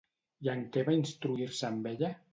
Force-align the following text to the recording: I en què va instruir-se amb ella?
I 0.47 0.49
en 0.53 0.63
què 0.77 0.85
va 0.87 0.95
instruir-se 0.97 1.71
amb 1.71 1.91
ella? 1.93 2.15